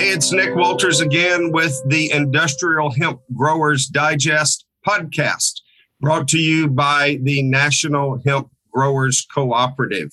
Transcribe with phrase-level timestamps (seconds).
[0.00, 5.60] Hey, it's Nick Walters again with the Industrial Hemp Growers Digest podcast,
[6.00, 10.10] brought to you by the National Hemp Growers Cooperative.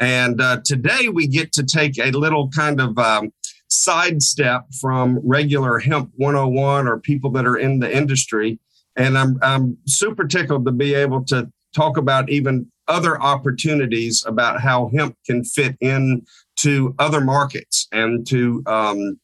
[0.00, 3.32] And uh, today we get to take a little kind of um,
[3.68, 8.58] sidestep from regular Hemp 101 or people that are in the industry.
[8.96, 14.60] And I'm, I'm super tickled to be able to talk about even other opportunities about
[14.60, 16.26] how hemp can fit in
[16.56, 19.20] to other markets and to um,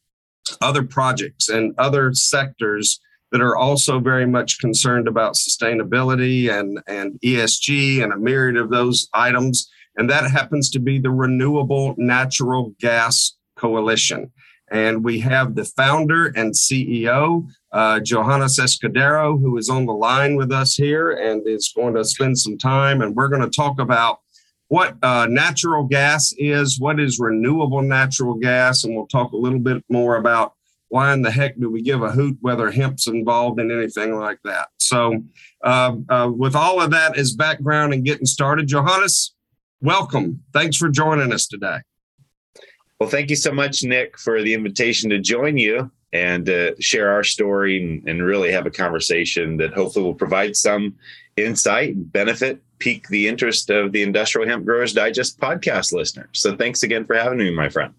[0.61, 3.01] other projects and other sectors
[3.33, 8.71] that are also very much concerned about sustainability and, and ESG and a myriad of
[8.71, 9.69] those items.
[9.97, 14.31] And that happens to be the Renewable Natural Gas Coalition.
[14.71, 20.37] And we have the founder and CEO, uh, Johannes Escudero, who is on the line
[20.37, 23.03] with us here and is going to spend some time.
[23.03, 24.21] And we're going to talk about
[24.69, 29.59] what uh, natural gas is, what is renewable natural gas, and we'll talk a little
[29.59, 30.55] bit more about
[30.89, 34.39] why in the heck do we give a hoot whether hemp's involved in anything like
[34.45, 34.69] that.
[34.79, 35.25] So,
[35.63, 39.35] uh, uh, with all of that as background and getting started, Johannes,
[39.81, 40.43] welcome.
[40.53, 41.79] Thanks for joining us today.
[43.01, 47.11] Well, thank you so much, Nick, for the invitation to join you and uh, share
[47.11, 50.95] our story and, and really have a conversation that hopefully will provide some
[51.37, 56.29] insight, benefit, pique the interest of the Industrial Hemp Growers Digest podcast listeners.
[56.33, 57.95] So thanks again for having me, my friend.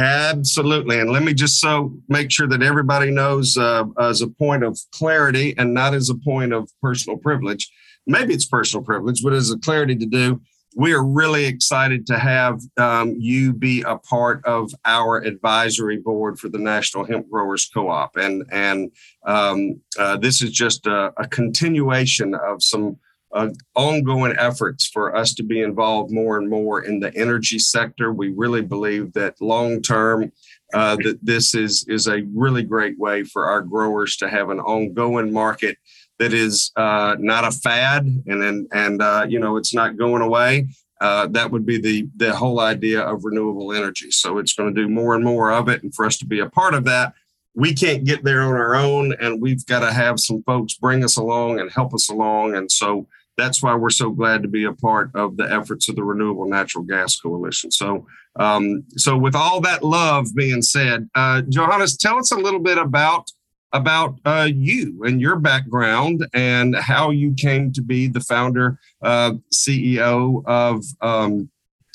[0.00, 0.98] Absolutely.
[0.98, 4.78] And let me just so make sure that everybody knows uh, as a point of
[4.92, 7.70] clarity and not as a point of personal privilege.
[8.06, 10.40] Maybe it's personal privilege, but as a clarity to do,
[10.76, 16.38] we are really excited to have um, you be a part of our advisory board
[16.38, 18.90] for the National Hemp Growers Co-op, and and
[19.26, 22.96] um, uh, this is just a, a continuation of some
[23.32, 28.12] uh, ongoing efforts for us to be involved more and more in the energy sector.
[28.12, 30.32] We really believe that long term,
[30.74, 34.60] uh, that this is is a really great way for our growers to have an
[34.60, 35.78] ongoing market
[36.18, 40.22] that is uh, not a fad and and, and uh, you know it's not going
[40.22, 40.68] away.
[41.00, 44.10] Uh, that would be the the whole idea of renewable energy.
[44.10, 46.40] So it's going to do more and more of it, and for us to be
[46.40, 47.14] a part of that,
[47.54, 51.02] we can't get there on our own, and we've got to have some folks bring
[51.04, 52.54] us along and help us along.
[52.54, 53.06] And so
[53.40, 56.48] that's why we're so glad to be a part of the efforts of the Renewable
[56.48, 57.70] Natural Gas Coalition.
[57.70, 58.06] So,
[58.36, 62.78] um, so with all that love being said, uh, Johannes, tell us a little bit
[62.78, 63.30] about
[63.72, 69.34] about uh, you and your background and how you came to be the founder, uh,
[69.52, 71.48] CEO of um,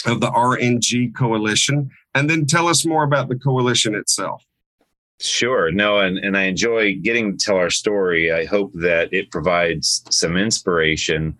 [0.05, 4.43] of the RNG Coalition, and then tell us more about the coalition itself.
[5.19, 5.71] Sure.
[5.71, 8.31] No, and, and I enjoy getting to tell our story.
[8.31, 11.37] I hope that it provides some inspiration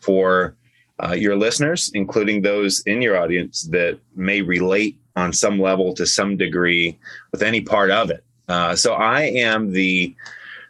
[0.00, 0.56] for
[1.02, 6.06] uh, your listeners, including those in your audience that may relate on some level to
[6.06, 6.98] some degree
[7.32, 8.24] with any part of it.
[8.48, 10.14] Uh, so I am the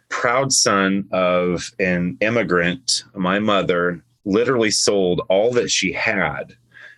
[0.09, 3.03] proud son of an immigrant.
[3.13, 6.55] My mother literally sold all that she had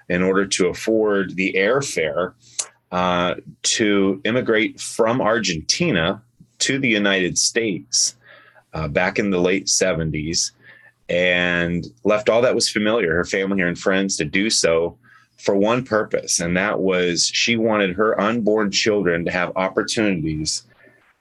[0.08, 2.34] in order to afford the airfare
[2.91, 6.22] uh, to immigrate from Argentina
[6.59, 8.16] to the United States
[8.73, 10.51] uh, back in the late 70s
[11.07, 14.97] and left all that was familiar, her family here and friends, to do so
[15.38, 16.39] for one purpose.
[16.39, 20.63] And that was she wanted her unborn children to have opportunities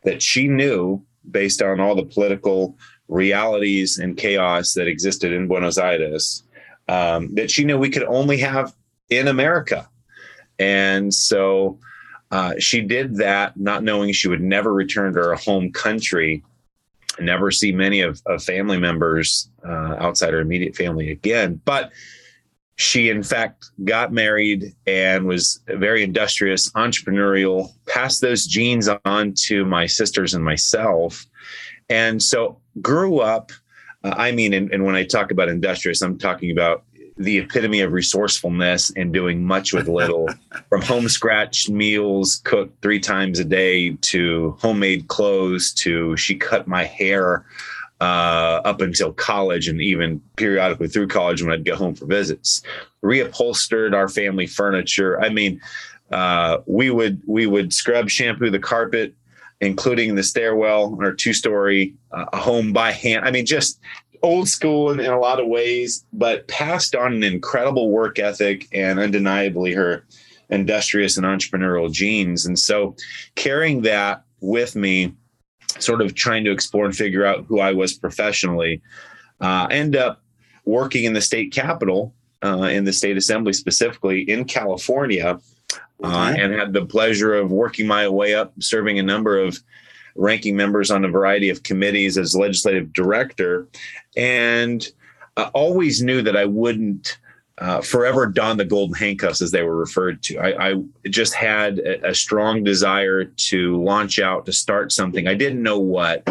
[0.04, 2.76] that she knew based on all the political
[3.08, 6.42] realities and chaos that existed in Buenos Aires
[6.88, 8.74] um, that she knew we could only have
[9.10, 9.88] in America.
[10.58, 11.78] And so
[12.30, 16.42] uh, she did that, not knowing she would never return to her home country,
[17.20, 21.60] never see many of, of family members uh, outside her immediate family again.
[21.64, 21.92] But
[22.78, 29.64] she in fact got married and was very industrious entrepreneurial passed those genes on to
[29.64, 31.26] my sisters and myself
[31.88, 33.50] and so grew up
[34.04, 36.84] uh, i mean and, and when i talk about industrious i'm talking about
[37.18, 40.28] the epitome of resourcefulness and doing much with little
[40.68, 46.68] from home scratch meals cooked three times a day to homemade clothes to she cut
[46.68, 47.44] my hair
[48.00, 52.62] uh, up until college and even periodically through college when I'd go home for visits.
[53.03, 55.21] Reupholstered our family furniture.
[55.21, 55.60] I mean,
[56.10, 59.14] uh, we would we would scrub shampoo the carpet,
[59.60, 63.24] including the stairwell on our two story uh, home by hand.
[63.26, 63.80] I mean, just
[64.22, 68.66] old school in, in a lot of ways, but passed on an incredible work ethic
[68.72, 70.04] and undeniably her
[70.50, 72.47] industrious and entrepreneurial genes.
[72.47, 72.97] And so
[73.34, 75.15] carrying that with me
[75.78, 78.80] sort of trying to explore and figure out who I was professionally.
[79.41, 80.22] Uh, end up
[80.64, 85.38] working in the state capitol, uh, in the state assembly specifically in California,
[86.03, 89.59] uh, and had the pleasure of working my way up, serving a number of
[90.18, 93.66] ranking members on a variety of committees as legislative director,
[94.16, 94.88] and
[95.36, 97.18] uh, always knew that I wouldn't.
[97.60, 100.38] Uh, forever don the golden handcuffs as they were referred to.
[100.38, 100.74] I, I
[101.09, 105.26] just had a, a, strong desire to launch out to start something.
[105.26, 106.24] I didn't know what,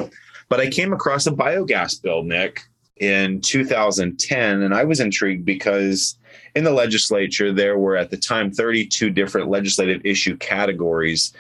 [0.48, 2.62] but I came across a biogas bill, Nick,
[2.96, 6.18] in 2010, and I was intrigued because
[6.58, 11.32] in the legislature, there were at the time 32 different legislative issue categories,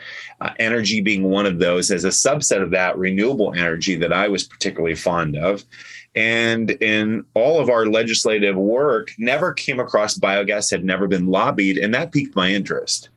[0.41, 1.89] uh, energy being one of those.
[1.89, 5.65] As a subset of that, renewable energy that I was particularly fond of.
[6.15, 11.79] And in all of our legislative work, never came across biogas, had never been lobbied,
[11.79, 13.09] and that piqued my interest.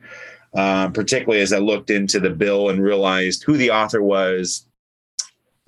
[0.55, 4.65] Uh, particularly as I looked into the bill and realized who the author was,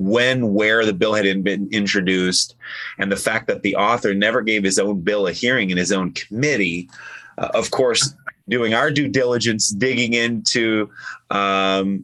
[0.03, 2.55] when, where the bill had been introduced,
[2.97, 5.91] and the fact that the author never gave his own bill a hearing in his
[5.91, 6.89] own committee.
[7.37, 8.13] Uh, of course,
[8.47, 10.89] doing our due diligence, digging into
[11.31, 12.03] um,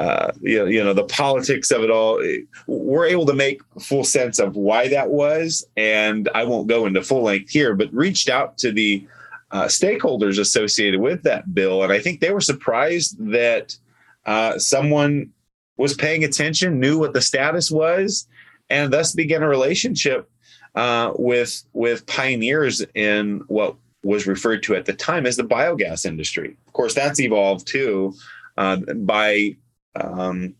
[0.00, 2.22] uh, you, know, you know the politics of it all
[2.66, 7.02] we're able to make full sense of why that was and i won't go into
[7.02, 9.06] full length here but reached out to the
[9.50, 13.76] uh, stakeholders associated with that bill and i think they were surprised that
[14.24, 15.30] uh, someone
[15.80, 18.28] was paying attention, knew what the status was,
[18.68, 20.30] and thus began a relationship
[20.74, 26.04] uh, with with pioneers in what was referred to at the time as the biogas
[26.04, 26.54] industry.
[26.66, 28.12] Of course, that's evolved too
[28.58, 29.56] uh, by
[29.96, 30.54] um,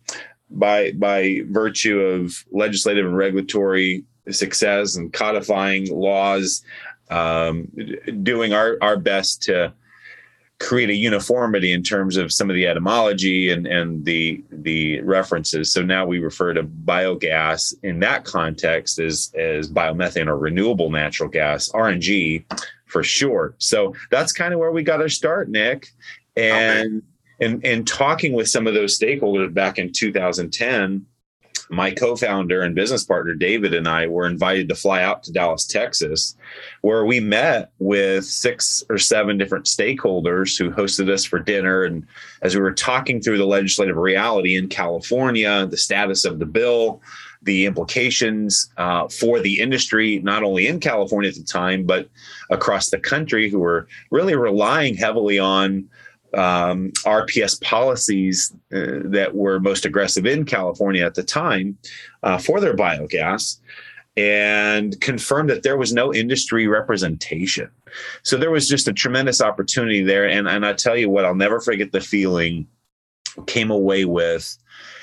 [0.49, 6.63] by by virtue of legislative and regulatory success and codifying laws,
[7.11, 7.69] um,
[8.23, 9.75] doing our our best to
[10.61, 15.73] create a uniformity in terms of some of the etymology and, and the the references.
[15.73, 21.31] So now we refer to biogas in that context as as biomethane or renewable natural
[21.31, 22.45] gas, RNG
[22.87, 23.55] for short.
[23.59, 25.89] So that's kind of where we got our start, Nick.
[26.37, 27.03] And
[27.41, 27.47] okay.
[27.47, 31.07] and and talking with some of those stakeholders back in 2010
[31.71, 35.65] my co-founder and business partner David and I were invited to fly out to Dallas,
[35.65, 36.37] Texas,
[36.81, 41.85] where we met with six or seven different stakeholders who hosted us for dinner.
[41.85, 42.07] And
[42.43, 47.01] as we were talking through the legislative reality in California, the status of the bill,
[47.43, 52.09] the implications uh, for the industry, not only in California at the time, but
[52.51, 55.89] across the country, who were really relying heavily on
[56.35, 61.77] um, RPS policies uh, that were most aggressive in California at the time
[62.23, 63.59] uh, for their biogas
[64.17, 67.71] and confirmed that there was no industry representation.
[68.23, 70.29] So there was just a tremendous opportunity there.
[70.29, 72.67] And, and I tell you what, I'll never forget the feeling
[73.47, 74.57] came away with.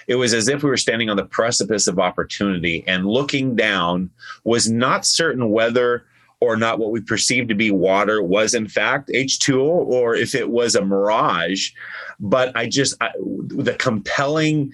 [0.08, 4.10] It was as if we were standing on the precipice of opportunity and looking down,
[4.44, 6.06] was not certain whether
[6.40, 10.50] or not what we perceived to be water was in fact H2O or if it
[10.50, 11.72] was a mirage.
[12.20, 14.72] But I just, I, the compelling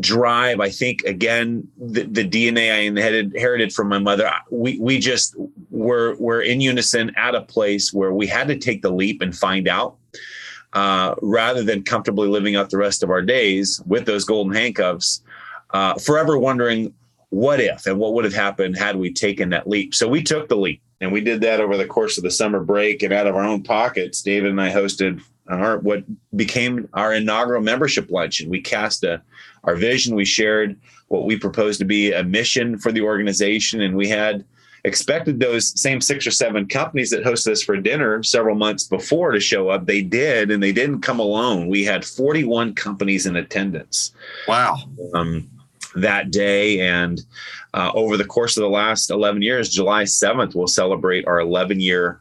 [0.00, 4.98] drive, I think, again, the, the DNA I inherited, inherited from my mother, we, we
[4.98, 5.36] just
[5.70, 9.36] were, were in unison at a place where we had to take the leap and
[9.36, 9.96] find out.
[10.72, 15.22] Uh, rather than comfortably living out the rest of our days with those golden handcuffs,
[15.72, 16.92] uh, forever wondering
[17.30, 19.94] what if and what would have happened had we taken that leap.
[19.94, 20.82] So we took the leap.
[21.04, 23.44] And we did that over the course of the summer break and out of our
[23.44, 24.22] own pockets.
[24.22, 28.48] David and I hosted our what became our inaugural membership luncheon.
[28.48, 29.22] We cast a,
[29.64, 30.16] our vision.
[30.16, 34.44] We shared what we proposed to be a mission for the organization, and we had
[34.84, 39.32] expected those same six or seven companies that hosted us for dinner several months before
[39.32, 39.86] to show up.
[39.86, 41.68] They did, and they didn't come alone.
[41.68, 44.12] We had 41 companies in attendance.
[44.46, 44.76] Wow.
[45.14, 45.50] Um,
[45.94, 46.80] that day.
[46.80, 47.20] And
[47.72, 51.80] uh, over the course of the last 11 years, July 7th, we'll celebrate our 11
[51.80, 52.20] year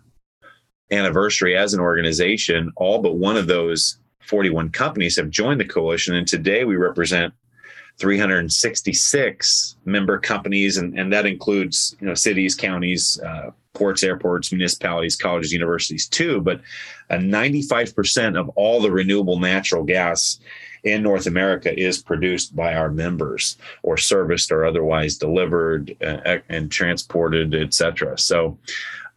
[0.91, 2.71] anniversary as an organization.
[2.75, 6.15] All but one of those 41 companies have joined the coalition.
[6.15, 7.33] And today we represent
[7.99, 15.15] 366 member companies, and, and that includes you know cities, counties, uh, ports, airports, municipalities,
[15.15, 16.41] colleges, universities too.
[16.41, 16.61] But
[17.09, 20.39] uh, 95% of all the renewable natural gas
[20.83, 26.71] in North America is produced by our members or serviced or otherwise delivered uh, and
[26.71, 28.17] transported, etc.
[28.17, 28.57] So,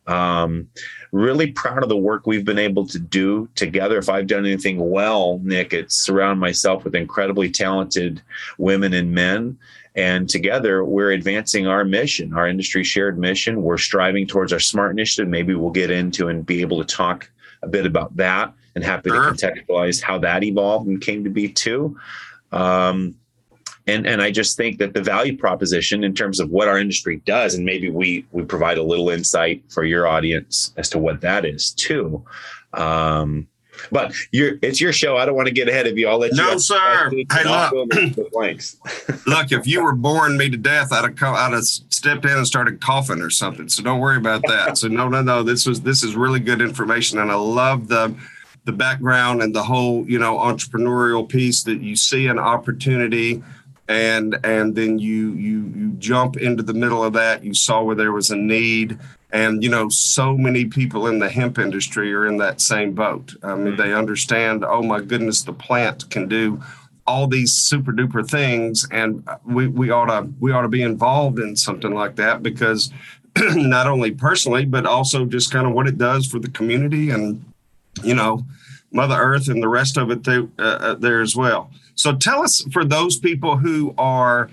[0.07, 0.69] um,
[1.11, 3.99] really proud of the work we've been able to do together.
[3.99, 8.23] If I've done anything well, Nick, it's surround myself with incredibly talented
[8.59, 9.59] women and men.
[9.97, 13.63] And together, we're advancing our mission, our industry shared mission.
[13.63, 15.29] We're striving towards our SMART initiative.
[15.29, 17.31] Maybe we'll get into and be able to talk
[17.63, 19.33] a bit about that and happy sure.
[19.33, 21.99] to contextualize how that evolved and came to be too.
[22.53, 23.17] Um,
[23.89, 27.23] and and I just think that the value proposition in terms of what our industry
[27.25, 31.21] does, and maybe we we provide a little insight for your audience as to what
[31.23, 32.25] that is too.
[32.75, 33.49] Um,
[33.93, 35.17] But you're it's your show.
[35.17, 36.09] I don't want to get ahead of you.
[36.09, 36.39] I'll let you.
[36.39, 37.11] No, sir.
[37.11, 37.73] Hey, look.
[39.27, 42.33] look, if you were boring me to death, I'd have come, I'd have stepped in
[42.33, 43.69] and started coughing or something.
[43.69, 44.79] So don't worry about that.
[44.79, 45.43] so no, no, no.
[45.43, 48.17] This was this is really good information, and I love the
[48.67, 53.43] the background and the whole you know entrepreneurial piece that you see an opportunity
[53.89, 57.45] and and then you you you jump into the middle of that.
[57.45, 58.99] You saw where there was a need
[59.31, 63.35] and you know so many people in the hemp industry are in that same boat.
[63.43, 63.77] I mean mm-hmm.
[63.77, 66.61] they understand oh my goodness the plant can do
[67.07, 68.87] all these super duper things.
[68.91, 72.93] And we, we ought to we ought to be involved in something like that because
[73.39, 77.45] not only personally but also just kind of what it does for the community and
[78.03, 78.45] you know
[78.93, 82.43] mother earth and the rest of it there, uh, uh there as well so tell
[82.43, 84.51] us for those people who are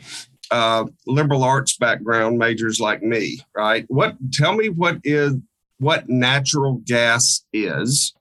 [0.53, 3.85] uh, liberal arts background majors like me, right?
[3.87, 5.33] What tell me what is
[5.79, 8.13] what natural gas is,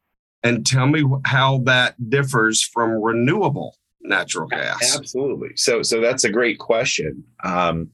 [0.42, 4.96] and tell me how that differs from renewable natural gas.
[4.96, 5.50] Absolutely.
[5.56, 7.22] So so that's a great question.
[7.44, 7.90] Um,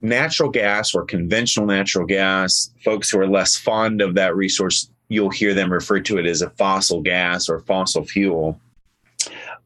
[0.00, 5.30] natural gas or conventional natural gas, folks who are less fond of that resource, you'll
[5.30, 8.60] hear them refer to it as a fossil gas or fossil fuel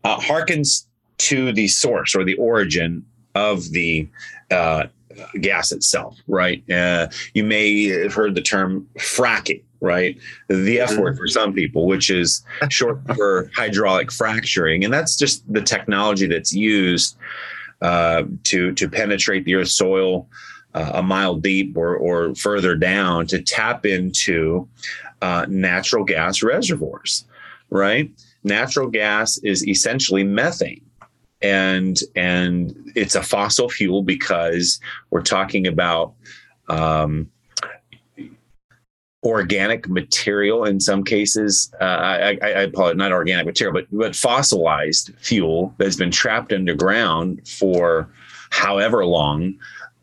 [0.04, 0.86] uh, harkens
[1.18, 4.08] to the source or the origin of the
[4.50, 4.84] uh,
[5.40, 6.68] gas itself, right?
[6.70, 10.18] Uh, you may have heard the term fracking, right?
[10.48, 14.84] The F word for some people, which is short for hydraulic fracturing.
[14.84, 17.16] And that's just the technology that's used
[17.80, 20.28] uh, to, to penetrate the earth's soil
[20.74, 24.66] uh, a mile deep or, or further down to tap into
[25.22, 27.24] uh, natural gas reservoirs,
[27.70, 28.10] right?
[28.44, 30.84] natural gas is essentially methane
[31.40, 36.14] and and it's a fossil fuel because we're talking about
[36.68, 37.28] um,
[39.24, 41.72] organic material in some cases.
[41.80, 46.52] Uh, I, I, call it not organic material, but but fossilized fuel that's been trapped
[46.52, 48.08] underground for
[48.50, 49.58] however long,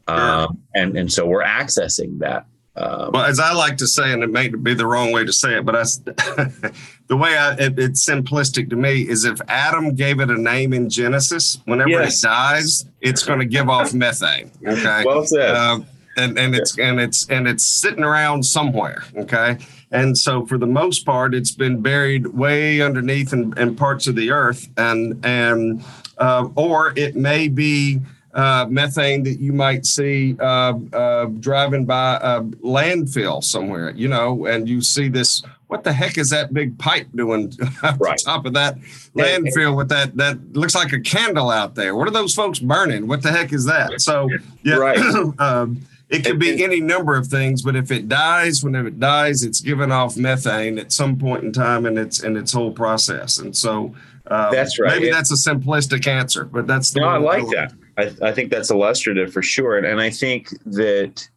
[0.07, 2.45] um, and and so we're accessing that.
[2.79, 5.33] Um, well, as I like to say, and it may be the wrong way to
[5.33, 5.83] say it, but I,
[7.07, 10.71] the way I, it, it's simplistic to me is if Adam gave it a name
[10.71, 12.23] in Genesis, whenever yes.
[12.23, 14.49] it dies, it's going to give off methane.
[14.65, 15.03] Okay.
[15.05, 15.51] Well said.
[15.51, 15.79] Uh,
[16.15, 19.03] and, and it's and it's and it's sitting around somewhere.
[19.15, 19.57] Okay.
[19.91, 24.15] And so for the most part, it's been buried way underneath in, in parts of
[24.15, 25.83] the earth, and and
[26.17, 27.99] uh, or it may be
[28.33, 34.45] uh, methane that you might see uh, uh, driving by a landfill somewhere, you know,
[34.45, 35.43] and you see this.
[35.67, 37.53] What the heck is that big pipe doing
[37.99, 38.19] right.
[38.25, 38.79] top of that
[39.15, 40.17] landfill with that?
[40.17, 41.95] That looks like a candle out there.
[41.95, 43.07] What are those folks burning?
[43.07, 44.01] What the heck is that?
[44.01, 44.27] So,
[44.63, 44.97] yeah, right.
[45.39, 49.43] um, it could be any number of things, but if it dies, whenever it dies,
[49.43, 53.37] it's giving off methane at some point in time in its in its whole process.
[53.37, 53.93] And so,
[54.25, 54.99] um, that's right.
[54.99, 57.07] Maybe that's a simplistic answer, but that's the no.
[57.07, 57.73] I like that.
[57.99, 59.77] I, I think that's illustrative for sure.
[59.77, 61.27] And, and I think that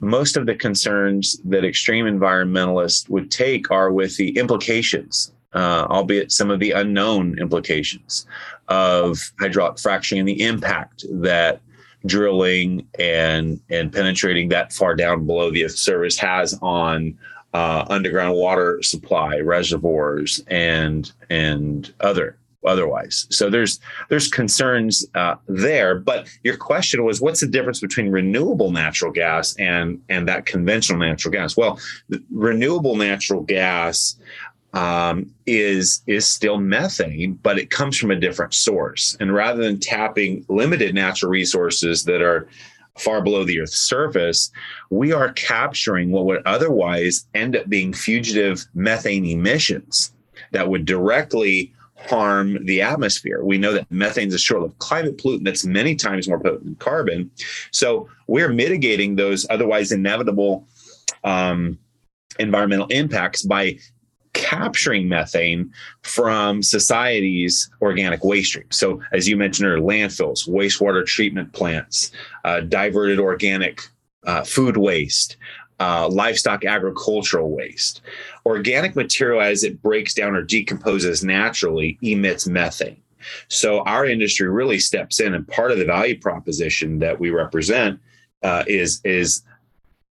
[0.00, 6.32] most of the concerns that extreme environmentalists would take are with the implications, uh, albeit
[6.32, 8.26] some of the unknown implications
[8.68, 11.60] of hydraulic fracturing and the impact that
[12.04, 17.16] drilling and and penetrating that far down below the surface has on
[17.54, 23.26] uh, underground water supply reservoirs and and other otherwise.
[23.30, 25.96] So there's there's concerns uh, there.
[25.98, 30.98] But your question was, what's the difference between renewable natural gas and and that conventional
[30.98, 31.56] natural gas?
[31.56, 31.78] Well,
[32.30, 34.16] renewable natural gas
[34.72, 39.16] um, is is still methane, but it comes from a different source.
[39.20, 42.48] And rather than tapping limited natural resources that are
[42.98, 44.50] far below the Earth's surface,
[44.90, 50.12] we are capturing what would otherwise end up being fugitive methane emissions
[50.52, 51.72] that would directly
[52.08, 53.44] harm the atmosphere.
[53.44, 56.74] We know that methane is a short-lived climate pollutant that's many times more potent than
[56.76, 57.30] carbon.
[57.70, 60.66] So we're mitigating those otherwise inevitable
[61.24, 61.78] um,
[62.38, 63.78] environmental impacts by
[64.32, 65.70] capturing methane
[66.02, 68.66] from society's organic waste stream.
[68.70, 72.12] So, as you mentioned earlier, landfills, wastewater treatment plants,
[72.44, 73.82] uh, diverted organic
[74.24, 75.36] uh, food waste,
[75.82, 78.02] uh, livestock agricultural waste.
[78.46, 83.02] Organic material, as it breaks down or decomposes naturally, emits methane.
[83.48, 87.98] So our industry really steps in, and part of the value proposition that we represent
[88.44, 89.42] uh, is is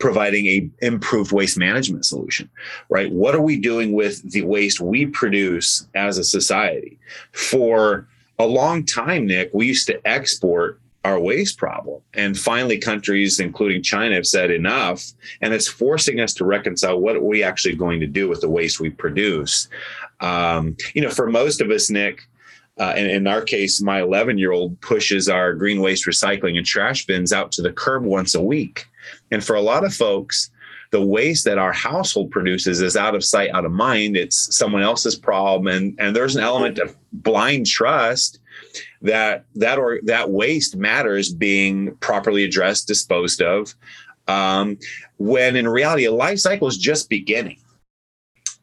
[0.01, 2.51] providing a improved waste management solution
[2.89, 6.99] right what are we doing with the waste we produce as a society
[7.31, 8.09] for
[8.41, 12.01] a long time nick we used to export our waste problem.
[12.15, 15.05] And finally, countries, including China, have said enough.
[15.41, 18.49] And it's forcing us to reconcile what are we actually going to do with the
[18.49, 19.69] waste we produce.
[20.21, 22.29] Um, you know, for most of us, Nick,
[22.79, 26.65] uh, and in our case, my 11 year old pushes our green waste recycling and
[26.65, 28.87] trash bins out to the curb once a week.
[29.31, 30.51] And for a lot of folks,
[30.91, 34.17] the waste that our household produces is out of sight, out of mind.
[34.17, 35.75] It's someone else's problem.
[35.75, 38.41] And, and there's an element of blind trust
[39.03, 43.75] that that or that waste matters being properly addressed, disposed of.
[44.29, 44.79] Um,
[45.19, 47.59] when in reality, a life cycle is just beginning.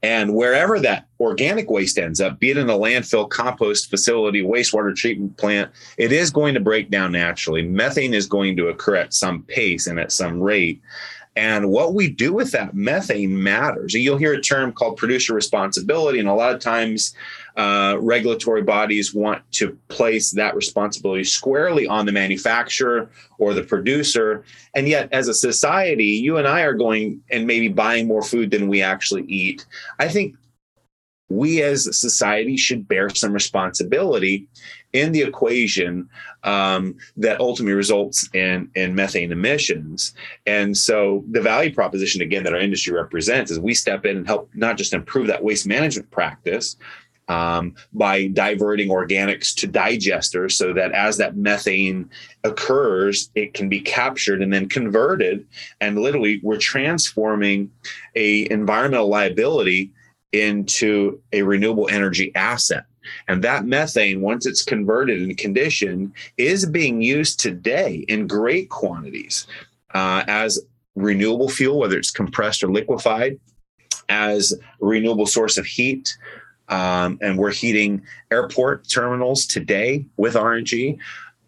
[0.01, 4.95] And wherever that organic waste ends up, be it in a landfill, compost facility, wastewater
[4.95, 7.63] treatment plant, it is going to break down naturally.
[7.63, 10.81] Methane is going to occur at some pace and at some rate.
[11.35, 13.93] And what we do with that methane matters.
[13.93, 16.19] You'll hear a term called producer responsibility.
[16.19, 17.13] And a lot of times,
[17.55, 24.43] uh, regulatory bodies want to place that responsibility squarely on the manufacturer or the producer.
[24.73, 28.51] And yet, as a society, you and I are going and maybe buying more food
[28.51, 29.65] than we actually eat.
[29.99, 30.35] I think
[31.29, 34.47] we as a society should bear some responsibility
[34.93, 36.09] in the equation
[36.43, 40.15] um, that ultimately results in, in methane emissions.
[40.47, 44.27] And so the value proposition, again, that our industry represents is we step in and
[44.27, 46.77] help not just improve that waste management practice,
[47.29, 52.09] um, by diverting organics to digesters so that as that methane
[52.43, 55.47] occurs, it can be captured and then converted.
[55.79, 57.71] And literally, we're transforming
[58.15, 59.91] a environmental liability
[60.31, 62.85] into a renewable energy asset.
[63.27, 69.47] And that methane, once it's converted and conditioned, is being used today in great quantities
[69.93, 70.59] uh, as
[70.95, 73.39] renewable fuel, whether it's compressed or liquefied,
[74.09, 76.17] as a renewable source of heat.
[76.69, 80.97] Um, and we're heating airport terminals today with RNG.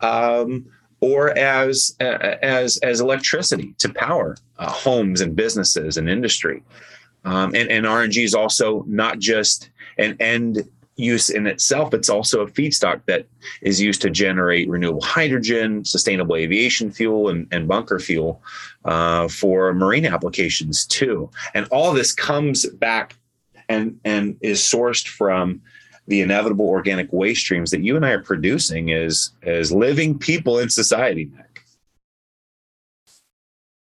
[0.01, 0.65] Um,
[1.01, 6.63] or as as as electricity to power uh, homes and businesses and industry.
[7.25, 10.63] Um, and, and RNG is also not just an end
[10.95, 13.25] use in itself, it's also a feedstock that
[13.61, 18.41] is used to generate renewable hydrogen, sustainable aviation fuel, and, and bunker fuel
[18.85, 21.29] uh, for marine applications too.
[21.53, 23.15] And all this comes back
[23.71, 25.61] and, and is sourced from
[26.07, 30.59] the inevitable organic waste streams that you and I are producing as, as living people
[30.59, 31.63] in society, Nick.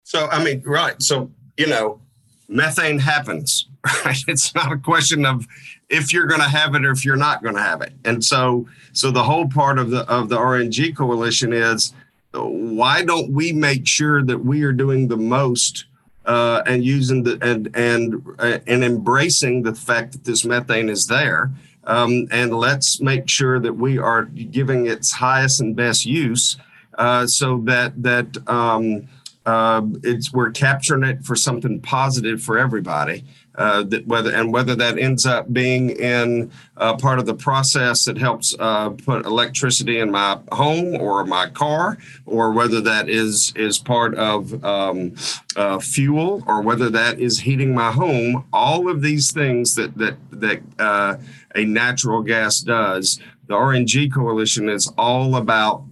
[0.03, 1.01] So, I mean, right.
[1.03, 2.01] So, you know,
[2.49, 3.69] methane happens.
[4.05, 4.19] Right?
[4.27, 5.47] It's not a question of
[5.89, 7.93] if you're going to have it or if you're not going to have it.
[8.05, 11.93] And so, so the whole part of the of the RNG coalition is
[12.33, 15.85] why don't we make sure that we are doing the most
[16.27, 21.07] uh, and using the and and uh, and embracing the fact that this methane is
[21.07, 21.51] there.
[21.85, 26.57] Um, and let's make sure that we are giving its highest and best use,
[26.99, 29.09] uh, so that that um,
[29.47, 33.25] uh, it's we're capturing it for something positive for everybody.
[33.55, 38.05] Uh, that whether and whether that ends up being in uh, part of the process
[38.05, 43.55] that helps uh, put electricity in my home or my car, or whether that is
[43.57, 45.15] is part of um,
[45.55, 48.45] uh, fuel, or whether that is heating my home.
[48.53, 51.17] All of these things that that that uh,
[51.55, 53.21] a natural gas does.
[53.47, 55.85] The RNG coalition is all about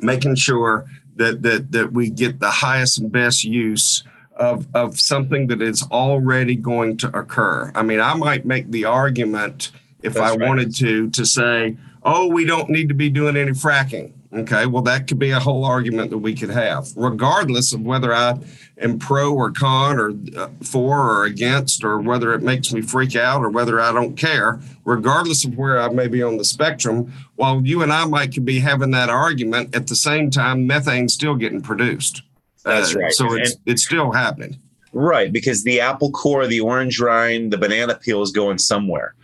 [0.00, 0.86] making sure
[1.18, 4.02] that that that we get the highest and best use
[4.36, 7.70] of of something that is already going to occur.
[7.74, 9.70] I mean, I might make the argument
[10.02, 10.48] if That's I right.
[10.48, 14.82] wanted to to say, "Oh, we don't need to be doing any fracking." Okay, well,
[14.82, 18.38] that could be a whole argument that we could have, regardless of whether I
[18.76, 23.16] am pro or con or uh, for or against, or whether it makes me freak
[23.16, 24.60] out or whether I don't care.
[24.84, 28.44] Regardless of where I may be on the spectrum, while you and I might could
[28.44, 32.22] be having that argument at the same time, methane's still getting produced.
[32.64, 33.12] That's uh, right.
[33.12, 34.58] So it's and, it's still happening.
[34.92, 39.14] Right, because the apple core, the orange rind, the banana peel is going somewhere.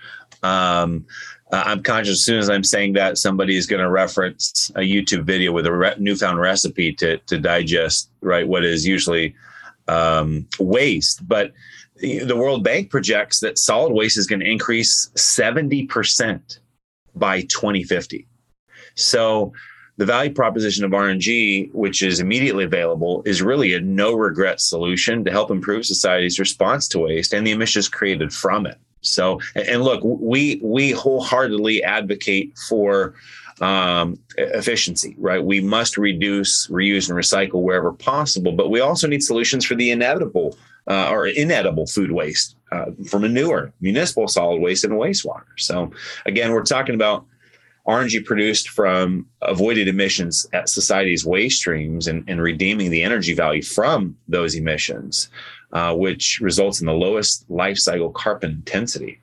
[0.43, 1.07] Um,
[1.53, 4.81] uh, I'm conscious as soon as I'm saying that somebody is going to reference a
[4.81, 9.35] YouTube video with a re- newfound recipe to to digest right what is usually
[9.89, 11.27] um, waste.
[11.29, 11.53] But
[11.97, 16.61] the World Bank projects that solid waste is going to increase 70 percent
[17.15, 18.27] by 2050.
[18.95, 19.53] So
[19.97, 25.25] the value proposition of RNG, which is immediately available, is really a no regret solution
[25.25, 28.79] to help improve society's response to waste and the emissions created from it.
[29.05, 33.15] So, and look, we we wholeheartedly advocate for
[33.61, 35.43] um, efficiency, right?
[35.43, 39.91] We must reduce, reuse, and recycle wherever possible, but we also need solutions for the
[39.91, 40.57] inevitable
[40.89, 45.45] uh, or inedible food waste uh, for manure, municipal solid waste, and wastewater.
[45.57, 45.91] So,
[46.27, 47.25] again, we're talking about
[47.87, 53.63] RNG produced from avoided emissions at society's waste streams and, and redeeming the energy value
[53.63, 55.29] from those emissions,
[55.75, 59.21] uh, which results in the lowest life cycle carbon intensity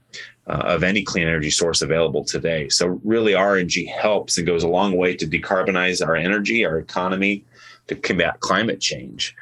[0.47, 2.67] uh, of any clean energy source available today.
[2.69, 7.45] So, really, RNG helps and goes a long way to decarbonize our energy, our economy,
[7.87, 9.35] to combat climate change.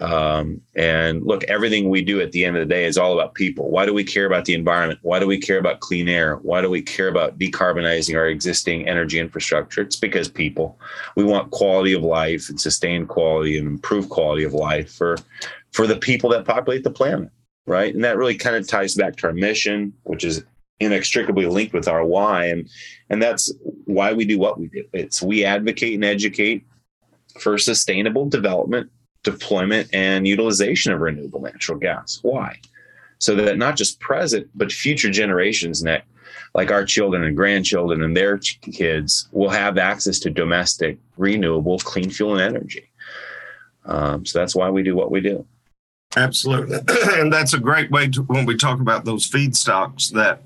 [0.00, 3.34] Um, and look, everything we do at the end of the day is all about
[3.34, 3.70] people.
[3.70, 4.98] Why do we care about the environment?
[5.02, 6.36] Why do we care about clean air?
[6.36, 9.82] Why do we care about decarbonizing our existing energy infrastructure?
[9.82, 10.78] It's because people.
[11.16, 15.18] We want quality of life and sustained quality and improved quality of life for
[15.72, 17.30] for the people that populate the planet,
[17.66, 17.94] right?
[17.94, 20.44] And that really kind of ties back to our mission, which is
[20.80, 22.68] inextricably linked with our why, and
[23.10, 23.52] and that's
[23.84, 24.84] why we do what we do.
[24.92, 26.64] It's we advocate and educate
[27.38, 28.90] for sustainable development
[29.22, 32.20] deployment and utilization of renewable natural gas.
[32.22, 32.58] Why?
[33.18, 36.04] So that not just present, but future generations, Nick,
[36.54, 42.08] like our children and grandchildren and their kids, will have access to domestic, renewable, clean
[42.08, 42.90] fuel and energy.
[43.84, 45.46] Um, so that's why we do what we do.
[46.16, 46.78] Absolutely.
[47.20, 50.42] and that's a great way to, when we talk about those feedstocks, that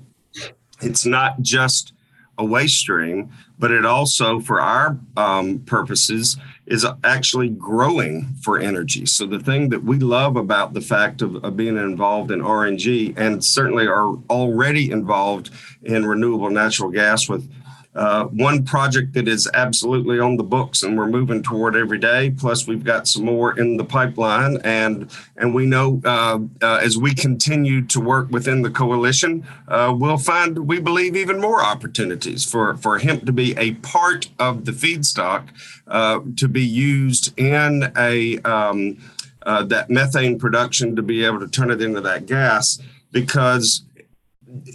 [0.81, 1.93] it's not just
[2.37, 9.05] a waste stream, but it also, for our um, purposes, is actually growing for energy.
[9.05, 13.17] So the thing that we love about the fact of, of, being involved in RNG
[13.17, 15.51] and certainly are already involved
[15.83, 17.49] in renewable natural gas with
[17.95, 22.29] uh, one project that is absolutely on the books and we're moving toward every day.
[22.29, 26.97] Plus, we've got some more in the pipeline, and and we know uh, uh, as
[26.97, 32.43] we continue to work within the coalition, uh, we'll find we believe even more opportunities
[32.43, 35.47] for for hemp to be a part of the feedstock
[35.87, 38.97] uh, to be used in a um,
[39.43, 42.81] uh, that methane production to be able to turn it into that gas
[43.11, 43.83] because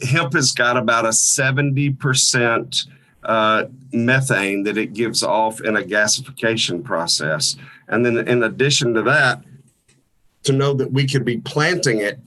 [0.02, 2.86] hemp has got about a seventy percent
[3.22, 7.56] uh, methane that it gives off in a gasification process.
[7.88, 9.42] And then, in addition to that,
[10.44, 12.18] to know that we could be planting it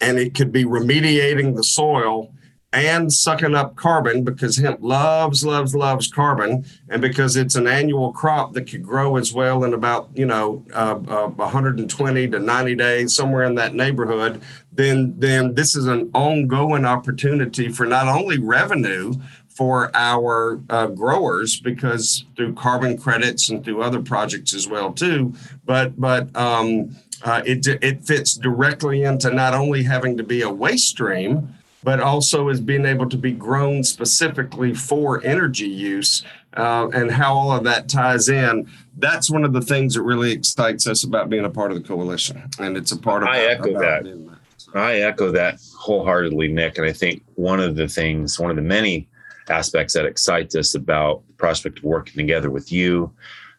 [0.00, 2.32] and it could be remediating the soil
[2.72, 8.12] and sucking up carbon because hemp loves, loves, loves carbon, and because it's an annual
[8.12, 12.74] crop that could grow as well in about you know uh, uh, 120 to 90
[12.74, 14.42] days, somewhere in that neighborhood.
[14.72, 19.14] Then, then this is an ongoing opportunity for not only revenue
[19.56, 25.34] for our uh, growers because through carbon credits and through other projects as well too.
[25.64, 30.50] But but um, uh, it it fits directly into not only having to be a
[30.50, 36.22] waste stream, but also as being able to be grown specifically for energy use.
[36.54, 38.66] Uh, and how all of that ties in.
[38.96, 41.86] That's one of the things that really excites us about being a part of the
[41.86, 43.28] coalition, and it's a part of.
[43.28, 44.04] I echo that.
[44.04, 44.36] that.
[44.74, 46.78] I echo that wholeheartedly, Nick.
[46.78, 49.06] And I think one of the things, one of the many
[49.48, 53.12] aspects that excite us about the prospect of working together with you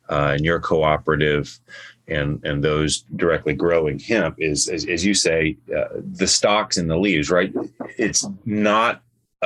[0.10, 1.60] uh, and your cooperative
[2.08, 6.89] and and those directly growing hemp is as, as you say uh, the stalks and
[6.89, 7.54] the leaves right
[7.97, 9.02] it's not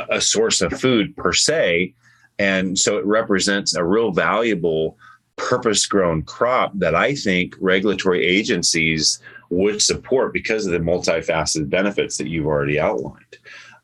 [0.10, 1.93] a source of food per se
[2.39, 4.97] and so it represents a real valuable
[5.36, 12.17] purpose grown crop that i think regulatory agencies would support because of the multifaceted benefits
[12.17, 13.38] that you've already outlined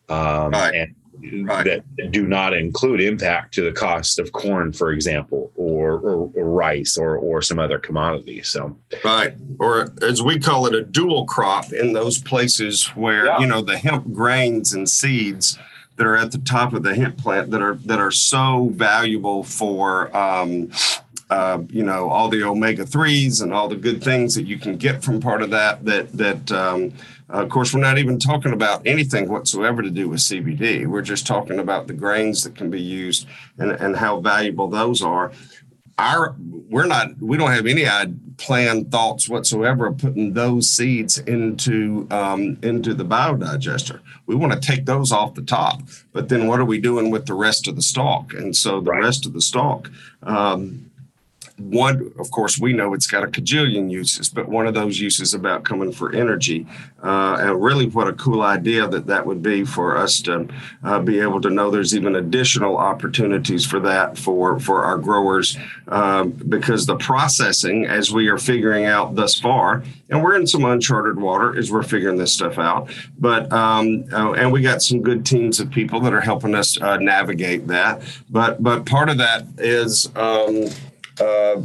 [0.10, 0.76] um, right.
[0.76, 0.96] and
[1.44, 1.66] right.
[1.66, 6.46] that do not include impact to the cost of corn, for example, or, or, or,
[6.46, 8.42] rice or, or some other commodity.
[8.44, 9.34] So, right.
[9.60, 13.40] Or as we call it, a dual crop in those places where, yeah.
[13.40, 15.58] you know, the hemp grains and seeds
[15.98, 19.44] that are at the top of the hemp plant that are that are so valuable
[19.44, 20.70] for um,
[21.30, 24.78] uh, you know all the omega threes and all the good things that you can
[24.78, 26.94] get from part of that that that um,
[27.30, 30.88] uh, of course, we're not even talking about anything whatsoever to do with CBD.
[30.88, 35.02] We're just talking about the grains that can be used and, and how valuable those
[35.02, 35.32] are.
[36.00, 36.36] Our
[36.70, 37.86] we're not we don't have any
[38.38, 44.00] planned thoughts whatsoever of putting those seeds into um, into the biodigester.
[44.28, 45.82] We want to take those off the top,
[46.14, 48.34] but then what are we doing with the rest of the stalk?
[48.34, 49.02] And so the right.
[49.02, 49.90] rest of the stalk.
[50.22, 50.87] Um,
[51.58, 55.34] one, of course, we know it's got a cajillion uses, but one of those uses
[55.34, 56.68] about coming for energy.
[57.02, 60.48] Uh, and really, what a cool idea that that would be for us to
[60.84, 65.58] uh, be able to know there's even additional opportunities for that for, for our growers
[65.88, 70.64] um, because the processing, as we are figuring out thus far, and we're in some
[70.64, 72.90] uncharted water as we're figuring this stuff out,
[73.20, 76.80] but um, uh, and we got some good teams of people that are helping us
[76.80, 78.04] uh, navigate that.
[78.30, 80.08] But but part of that is.
[80.16, 80.68] Um,
[81.20, 81.62] uh,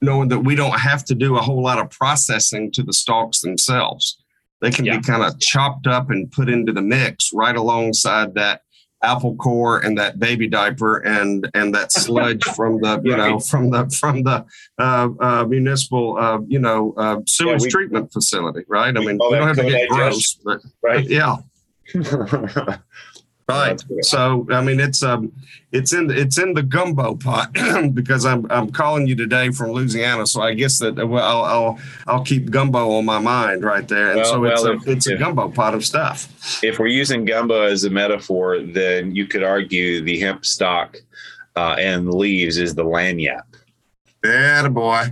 [0.00, 3.40] knowing that we don't have to do a whole lot of processing to the stalks
[3.40, 4.22] themselves.
[4.60, 4.98] They can yeah.
[4.98, 8.62] be kind of chopped up and put into the mix right alongside that
[9.02, 13.70] apple core and that baby diaper and and that sludge from the you know from
[13.70, 14.44] the from the
[14.78, 18.96] uh, uh, municipal uh, you know uh, sewage yeah, we, treatment facility, right?
[18.96, 21.36] I mean, we don't have to get gross, but right, yeah.
[23.48, 23.80] Right.
[24.00, 25.30] So I mean, it's um,
[25.70, 27.52] it's in the, it's in the gumbo pot
[27.94, 30.26] because I'm I'm calling you today from Louisiana.
[30.26, 31.78] So I guess that well, I'll I'll,
[32.08, 34.88] I'll keep gumbo on my mind right there, and well, so it's well, a if,
[34.88, 36.60] it's a gumbo pot of stuff.
[36.64, 40.96] If we're using gumbo as a metaphor, then you could argue the hemp stock
[41.54, 43.42] uh, and leaves is the lagniappe.
[44.26, 45.04] Yeah, boy.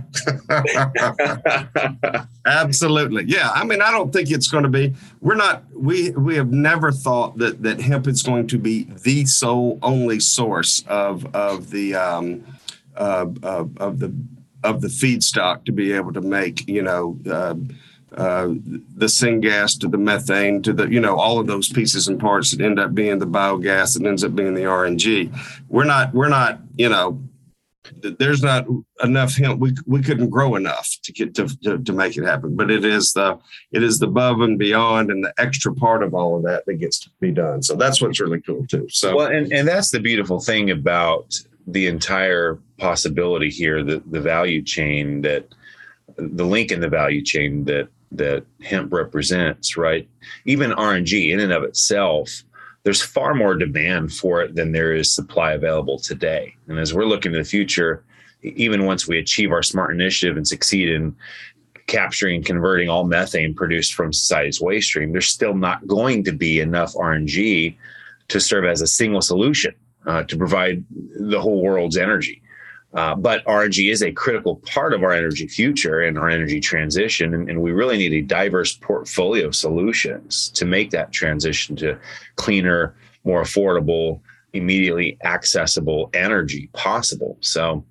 [2.45, 3.25] Absolutely.
[3.27, 3.49] Yeah.
[3.51, 4.93] I mean, I don't think it's going to be.
[5.21, 5.63] We're not.
[5.73, 10.19] We we have never thought that that hemp is going to be the sole only
[10.19, 12.43] source of of the um,
[12.95, 14.13] uh, of, of the
[14.63, 17.17] of the feedstock to be able to make you know.
[17.29, 17.55] Uh,
[18.17, 18.47] uh,
[18.95, 22.51] the syngas to the methane to the you know all of those pieces and parts
[22.51, 25.37] that end up being the biogas that ends up being the RNG.
[25.67, 27.21] We're not we're not you know
[28.01, 28.65] there's not
[29.03, 29.59] enough hemp.
[29.59, 32.55] We we couldn't grow enough to get to, to, to make it happen.
[32.55, 33.39] But it is the
[33.71, 36.75] it is the above and beyond and the extra part of all of that that
[36.75, 37.63] gets to be done.
[37.63, 38.87] So that's what's really cool too.
[38.89, 41.35] So well, and and that's the beautiful thing about
[41.67, 45.53] the entire possibility here, the the value chain that
[46.17, 50.07] the link in the value chain that that hemp represents, right?
[50.45, 52.43] Even RNG in and of itself
[52.85, 56.55] there's far more demand for it than there is supply available today.
[56.67, 58.03] And as we're looking to the future,
[58.43, 61.15] even once we achieve our smart initiative and succeed in
[61.87, 66.31] capturing and converting all methane produced from society's waste stream, there's still not going to
[66.31, 67.75] be enough RNG
[68.27, 69.73] to serve as a single solution
[70.05, 70.85] uh, to provide
[71.19, 72.39] the whole world's energy.
[72.95, 77.33] Uh, but RNG is a critical part of our energy future and our energy transition.
[77.33, 81.97] And, and, we really need a diverse portfolio of solutions to make that transition to
[82.37, 84.21] cleaner, more affordable,
[84.53, 87.37] immediately accessible energy possible.
[87.41, 87.83] So,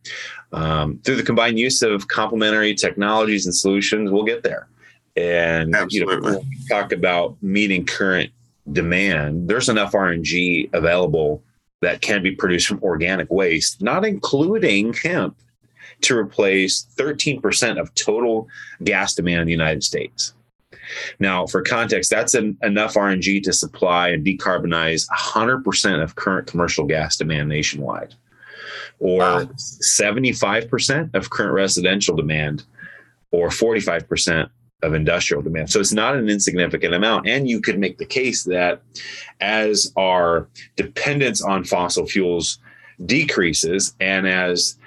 [0.53, 4.69] um, through the combined use of complementary technologies and solutions, we'll get there.
[5.17, 6.15] And Absolutely.
[6.15, 8.33] you know, talk about meeting current
[8.73, 11.43] demand, there's enough RNG available
[11.85, 15.37] that can be produced from organic waste, not including hemp,
[16.01, 18.49] to replace 13% of total
[18.83, 20.35] gas demand in the United States.
[21.19, 26.85] Now, for context, that's an, enough RNG to supply and decarbonize 100% of current commercial
[26.85, 28.15] gas demand nationwide,
[28.99, 29.45] or wow.
[29.45, 32.65] 75% of current residential demand,
[33.31, 34.51] or 45%
[34.85, 35.71] of industrial demand.
[35.71, 37.27] So it's not an insignificant amount.
[37.27, 38.83] And you could make the case that
[39.41, 42.59] as our dependence on fossil fuels
[43.07, 44.79] decreases and as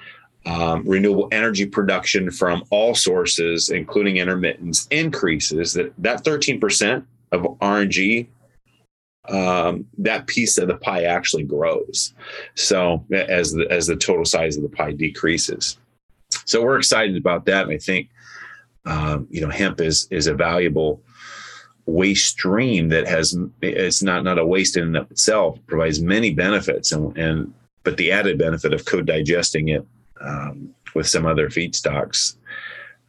[0.46, 8.26] um, renewable energy production from all sources, including intermittence, increases, that, that 13% of RNG,
[9.28, 12.14] um, that piece of the pie actually grows.
[12.54, 15.76] So as the, as the total size of the pie decreases.
[16.46, 17.64] So we're excited about that.
[17.64, 18.08] And I think
[18.88, 21.02] um, you know, hemp is is a valuable
[21.86, 26.32] waste stream that has it's not not a waste in and of itself provides many
[26.34, 29.86] benefits and and but the added benefit of co-digesting it
[30.20, 32.36] um, with some other feedstocks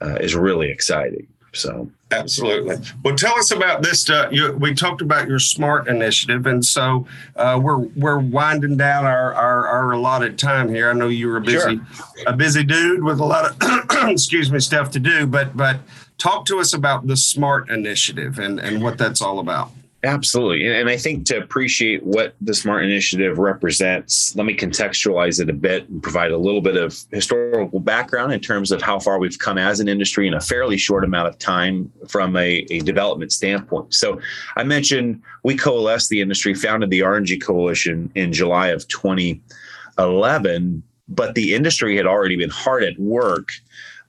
[0.01, 2.77] uh, is really exciting so absolutely.
[3.03, 4.09] Well, tell us about this.
[4.09, 9.05] Uh, you, we talked about your smart initiative, and so uh, we're we're winding down
[9.05, 10.89] our, our, our allotted time here.
[10.89, 12.05] I know you were a busy sure.
[12.27, 15.79] a busy dude with a lot of excuse me stuff to do, but but
[16.17, 19.71] talk to us about the smart initiative and and what that's all about.
[20.03, 20.65] Absolutely.
[20.65, 25.53] And I think to appreciate what the SMART initiative represents, let me contextualize it a
[25.53, 29.38] bit and provide a little bit of historical background in terms of how far we've
[29.38, 33.33] come as an industry in a fairly short amount of time from a, a development
[33.33, 33.93] standpoint.
[33.93, 34.21] So
[34.55, 41.35] I mentioned we coalesced the industry, founded the RNG Coalition in July of 2011, but
[41.35, 43.51] the industry had already been hard at work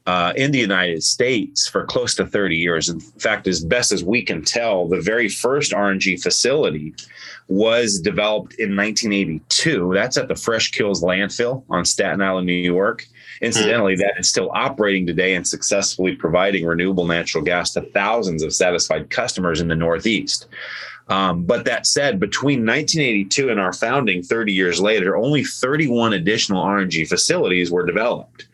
[0.07, 2.89] uh, in the United States for close to 30 years.
[2.89, 6.95] In fact, as best as we can tell, the very first RNG facility
[7.49, 9.93] was developed in 1982.
[9.93, 13.07] That's at the Fresh Kills landfill on Staten Island, New York.
[13.41, 18.53] Incidentally, that is still operating today and successfully providing renewable natural gas to thousands of
[18.53, 20.47] satisfied customers in the Northeast.
[21.09, 26.63] Um, but that said, between 1982 and our founding 30 years later, only 31 additional
[26.63, 28.47] RNG facilities were developed.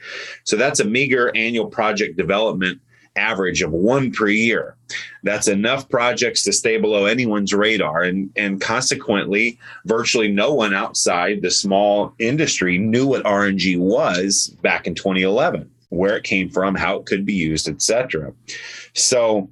[0.44, 2.80] So that's a meager annual project development
[3.16, 4.76] average of one per year.
[5.22, 8.02] That's enough projects to stay below anyone's radar.
[8.02, 14.86] And, and consequently, virtually no one outside the small industry knew what RNG was back
[14.86, 18.32] in 2011, where it came from, how it could be used, etc.
[18.94, 19.50] So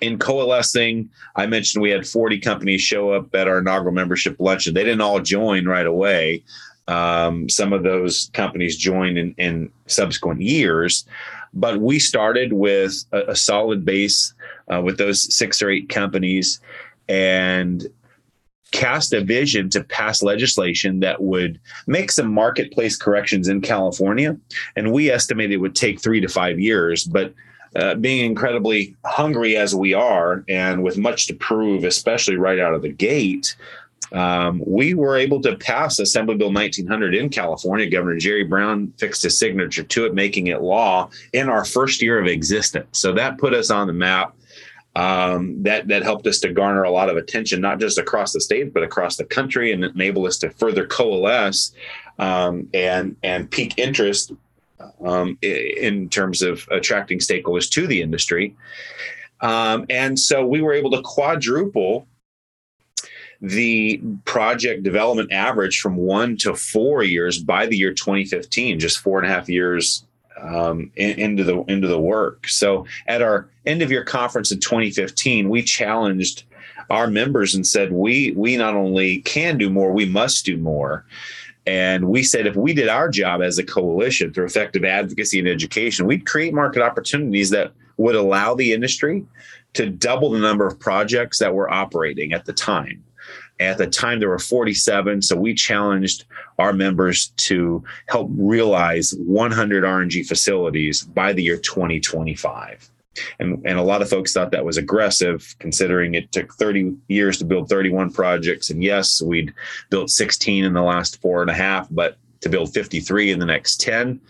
[0.00, 4.74] in coalescing, I mentioned we had 40 companies show up at our inaugural membership luncheon.
[4.74, 6.44] They didn't all join right away.
[6.88, 11.06] Um, some of those companies joined in, in, subsequent years,
[11.54, 14.34] but we started with a, a solid base
[14.72, 16.60] uh, with those six or eight companies
[17.08, 17.86] and
[18.72, 24.36] cast a vision to pass legislation that would make some marketplace corrections in California.
[24.76, 27.34] And we estimated it would take three to five years, but
[27.76, 32.74] uh, being incredibly hungry as we are and with much to prove, especially right out
[32.74, 33.56] of the gate,
[34.12, 37.88] um, we were able to pass Assembly Bill 1900 in California.
[37.88, 42.20] Governor Jerry Brown fixed his signature to it, making it law in our first year
[42.20, 42.98] of existence.
[42.98, 44.34] So that put us on the map.
[44.94, 48.42] Um, that that helped us to garner a lot of attention, not just across the
[48.42, 51.72] state, but across the country, and enable us to further coalesce
[52.18, 54.32] um, and and pique interest
[55.02, 58.54] um, in terms of attracting stakeholders to the industry.
[59.40, 62.06] Um, and so we were able to quadruple
[63.42, 69.18] the project development average from one to four years by the year 2015, just four
[69.18, 70.04] and a half years
[70.40, 72.48] um, in, into the into the work.
[72.48, 76.44] So at our end of year conference in 2015, we challenged
[76.88, 81.04] our members and said we we not only can do more, we must do more.
[81.66, 85.48] And we said if we did our job as a coalition through effective advocacy and
[85.48, 89.24] education, we'd create market opportunities that would allow the industry
[89.74, 93.02] to double the number of projects that were operating at the time.
[93.60, 95.22] At the time, there were 47.
[95.22, 96.24] So we challenged
[96.58, 102.90] our members to help realize 100 RNG facilities by the year 2025.
[103.38, 107.38] And, and a lot of folks thought that was aggressive, considering it took 30 years
[107.38, 108.70] to build 31 projects.
[108.70, 109.52] And yes, we'd
[109.90, 113.46] built 16 in the last four and a half, but to build 53 in the
[113.46, 114.20] next 10.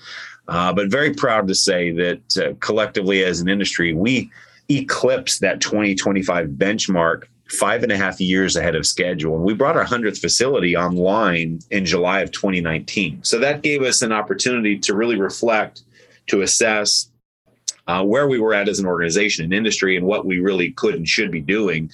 [0.49, 4.31] Uh, but very proud to say that uh, collectively as an industry, we
[4.69, 9.37] eclipsed that 2025 benchmark five and a half years ahead of schedule.
[9.37, 13.23] And we brought our 100th facility online in July of 2019.
[13.23, 15.83] So that gave us an opportunity to really reflect,
[16.29, 17.11] to assess,
[17.87, 20.95] uh, where we were at as an organization and industry and what we really could
[20.95, 21.91] and should be doing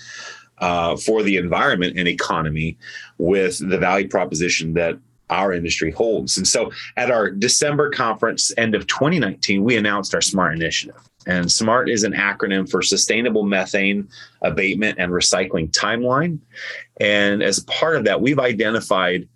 [0.58, 2.76] uh, for the environment and economy
[3.18, 4.96] with the value proposition that
[5.30, 6.36] our industry holds.
[6.36, 10.96] And so at our December conference, end of 2019, we announced our SMART initiative.
[11.28, 14.08] And SMART is an acronym for Sustainable Methane
[14.42, 16.38] Abatement and Recycling Timeline.
[17.00, 19.28] And as part of that, we've identified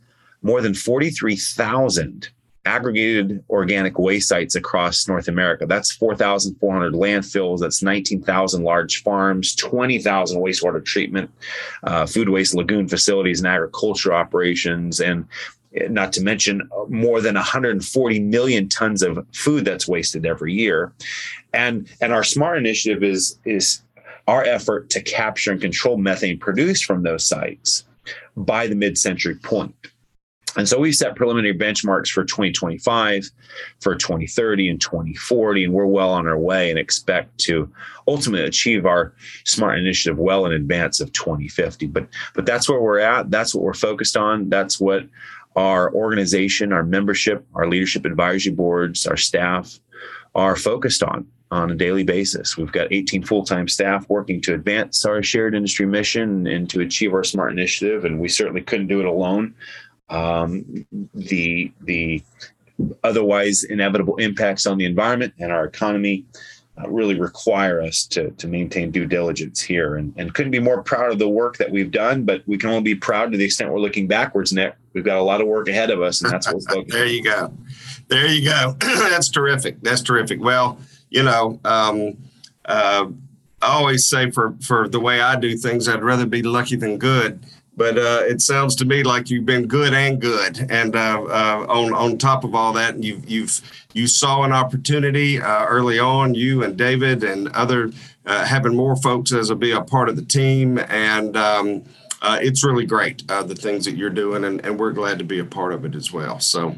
[0.42, 2.30] more than 43,000
[2.64, 5.66] aggregated organic waste sites across North America.
[5.66, 7.58] That's 4,400 landfills.
[7.58, 11.30] That's 19,000 large farms, 20,000 wastewater treatment,
[11.82, 15.00] uh, food waste lagoon facilities, and agriculture operations.
[15.00, 15.26] And
[15.88, 20.92] not to mention uh, more than 140 million tons of food that's wasted every year.
[21.52, 23.82] And, and our SMART initiative is, is
[24.26, 27.84] our effort to capture and control methane produced from those sites
[28.36, 29.74] by the mid century point.
[30.56, 33.30] And so we've set preliminary benchmarks for 2025,
[33.80, 37.70] for 2030, and 2040, and we're well on our way and expect to
[38.06, 41.86] ultimately achieve our SMART initiative well in advance of 2050.
[41.86, 43.30] But but that's where we're at.
[43.30, 44.50] That's what we're focused on.
[44.50, 45.06] That's what
[45.56, 49.78] our organization, our membership, our leadership advisory boards, our staff
[50.34, 52.56] are focused on on a daily basis.
[52.56, 57.12] We've got 18 full-time staff working to advance our shared industry mission and to achieve
[57.12, 59.54] our SMART initiative, and we certainly couldn't do it alone
[60.12, 62.22] um, the the
[63.04, 66.24] otherwise inevitable impacts on the environment and our economy
[66.78, 69.96] uh, really require us to, to maintain due diligence here.
[69.96, 72.70] And, and couldn't be more proud of the work that we've done but we can
[72.70, 74.74] only be proud to the extent we're looking backwards nick.
[74.94, 77.52] We've got a lot of work ahead of us and that's what's there you go.
[78.08, 78.76] There you go.
[78.80, 79.80] That's terrific.
[79.80, 80.40] That's terrific.
[80.42, 80.78] Well
[81.12, 82.16] you know um,
[82.64, 83.06] uh,
[83.60, 86.98] i always say for for the way i do things i'd rather be lucky than
[86.98, 87.38] good
[87.76, 90.66] but uh, it sounds to me like you've been good and good.
[90.70, 93.60] And uh, uh, on on top of all that, you've you've
[93.94, 96.34] you saw an opportunity uh, early on.
[96.34, 97.90] You and David and other
[98.26, 101.84] uh, having more folks as a be a part of the team, and um,
[102.20, 105.38] uh, it's really great the things that you're doing, and, and we're glad to be
[105.38, 106.40] a part of it as well.
[106.40, 106.76] So.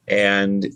[0.09, 0.67] and